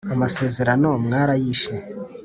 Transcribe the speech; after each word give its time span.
Amasezerano 0.13 0.89
mwarayishe 1.05 1.71